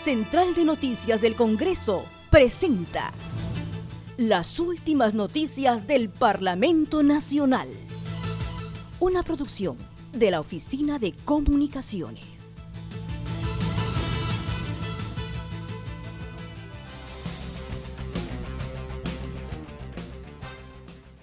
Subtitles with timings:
[0.00, 3.12] Central de Noticias del Congreso presenta
[4.16, 7.68] las últimas noticias del Parlamento Nacional.
[8.98, 9.76] Una producción
[10.12, 12.24] de la Oficina de Comunicaciones.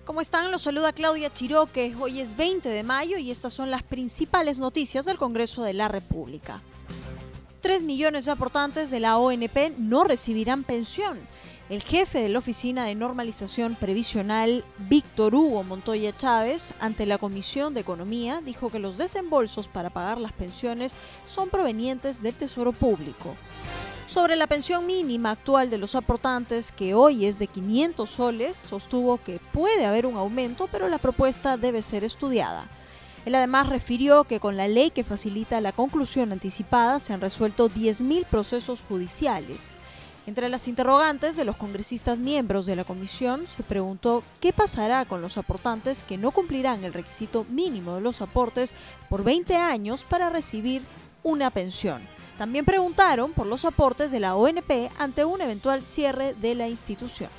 [0.05, 0.51] ¿Cómo están?
[0.51, 1.95] Los saluda Claudia Chiroque.
[1.99, 5.87] Hoy es 20 de mayo y estas son las principales noticias del Congreso de la
[5.87, 6.61] República.
[7.67, 11.19] 3 millones de aportantes de la ONP no recibirán pensión.
[11.67, 17.73] El jefe de la Oficina de Normalización Previsional, Víctor Hugo Montoya Chávez, ante la Comisión
[17.73, 23.35] de Economía, dijo que los desembolsos para pagar las pensiones son provenientes del Tesoro Público.
[24.05, 29.17] Sobre la pensión mínima actual de los aportantes, que hoy es de 500 soles, sostuvo
[29.17, 32.69] que puede haber un aumento, pero la propuesta debe ser estudiada.
[33.27, 37.69] Él además refirió que con la ley que facilita la conclusión anticipada se han resuelto
[37.69, 39.73] 10.000 procesos judiciales.
[40.27, 45.21] Entre las interrogantes de los congresistas miembros de la comisión se preguntó qué pasará con
[45.21, 48.73] los aportantes que no cumplirán el requisito mínimo de los aportes
[49.09, 50.83] por 20 años para recibir
[51.21, 52.01] una pensión.
[52.37, 57.29] También preguntaron por los aportes de la ONP ante un eventual cierre de la institución.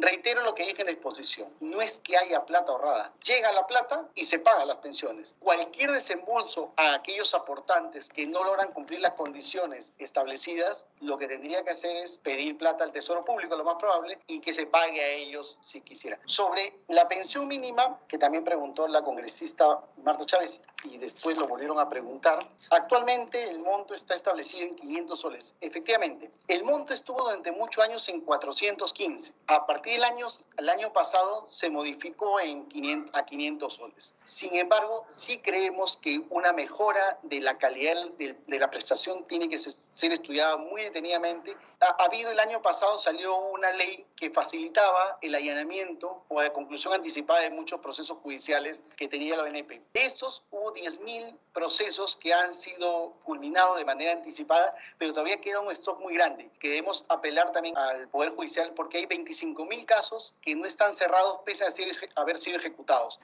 [0.00, 3.66] Reitero lo que dije en la exposición, no es que haya plata ahorrada, llega la
[3.66, 5.36] plata y se pagan las pensiones.
[5.40, 11.62] Cualquier desembolso a aquellos aportantes que no logran cumplir las condiciones establecidas, lo que tendría
[11.64, 15.02] que hacer es pedir plata al Tesoro Público, lo más probable, y que se pague
[15.02, 16.18] a ellos si quisiera.
[16.24, 21.78] Sobre la pensión mínima, que también preguntó la congresista Marta Chávez y después lo volvieron
[21.78, 22.38] a preguntar,
[22.70, 25.54] actualmente el monto está establecido en 500 soles.
[25.60, 29.32] Efectivamente, el monto estuvo durante muchos años en 415.
[29.46, 34.14] A partir el año, el año pasado se modificó en 500, a 500 soles.
[34.30, 39.58] Sin embargo, sí creemos que una mejora de la calidad de, la prestación tiene que
[39.58, 39.74] ser,
[40.12, 41.56] estudiada muy detenidamente.
[41.80, 46.94] Ha, habido el año pasado, salió una ley que facilitaba el allanamiento o la conclusión
[46.94, 49.82] anticipada de muchos procesos judiciales que tenía la ONP.
[49.92, 55.58] De estos hubo 10.000 procesos que han sido culminados de manera anticipada, pero todavía queda
[55.58, 56.48] un stock muy grande.
[56.60, 61.64] Queremos apelar también al Poder Judicial porque hay 25.000 casos que no están cerrados pese
[61.64, 63.20] a haber sido ejecutados.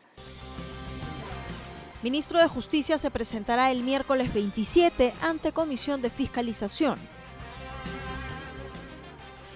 [2.03, 6.99] Ministro de Justicia se presentará el miércoles 27 ante Comisión de Fiscalización.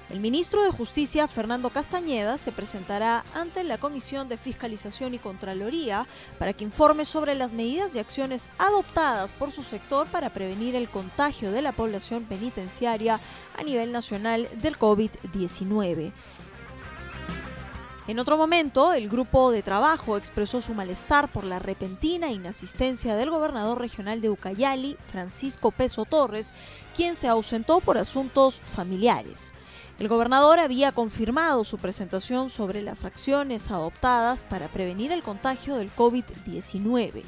[0.09, 6.07] El ministro de Justicia, Fernando Castañeda, se presentará ante la Comisión de Fiscalización y Contraloría
[6.39, 10.89] para que informe sobre las medidas y acciones adoptadas por su sector para prevenir el
[10.89, 13.21] contagio de la población penitenciaria
[13.57, 16.13] a nivel nacional del COVID-19.
[18.11, 23.31] En otro momento, el grupo de trabajo expresó su malestar por la repentina inasistencia del
[23.31, 26.53] gobernador regional de Ucayali, Francisco Peso Torres,
[26.97, 29.53] quien se ausentó por asuntos familiares.
[30.01, 35.95] El gobernador había confirmado su presentación sobre las acciones adoptadas para prevenir el contagio del
[35.95, 37.23] COVID-19.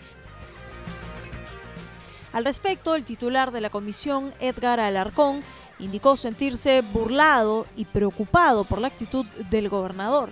[2.33, 5.45] Al respecto, el titular de la comisión, Edgar Alarcón,
[5.79, 10.31] indicó sentirse burlado y preocupado por la actitud del gobernador.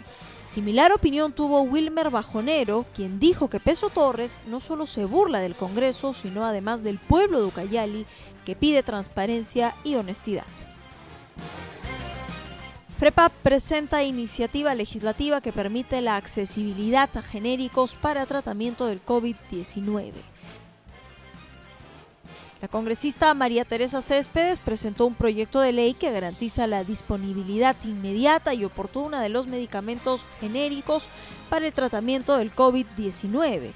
[0.50, 5.54] Similar opinión tuvo Wilmer Bajonero, quien dijo que Peso Torres no solo se burla del
[5.54, 8.04] Congreso, sino además del pueblo de Ucayali,
[8.44, 10.42] que pide transparencia y honestidad.
[12.98, 20.14] FREPAP presenta iniciativa legislativa que permite la accesibilidad a genéricos para tratamiento del COVID-19.
[22.60, 28.52] La congresista María Teresa Céspedes presentó un proyecto de ley que garantiza la disponibilidad inmediata
[28.52, 31.08] y oportuna de los medicamentos genéricos
[31.48, 33.72] para el tratamiento del COVID-19.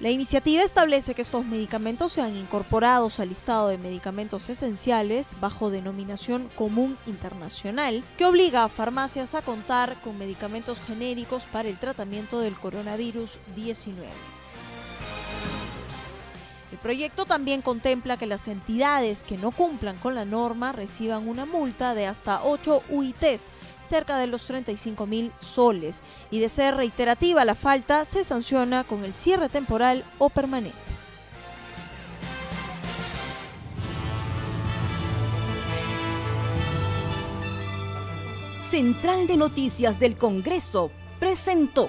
[0.00, 6.48] La iniciativa establece que estos medicamentos sean incorporados al listado de medicamentos esenciales bajo denominación
[6.56, 12.54] común internacional, que obliga a farmacias a contar con medicamentos genéricos para el tratamiento del
[12.54, 14.08] coronavirus 19.
[16.74, 21.46] El proyecto también contempla que las entidades que no cumplan con la norma reciban una
[21.46, 27.44] multa de hasta 8 UITs, cerca de los 35 mil soles, y de ser reiterativa
[27.44, 30.76] la falta, se sanciona con el cierre temporal o permanente.
[38.64, 41.88] Central de Noticias del Congreso presentó.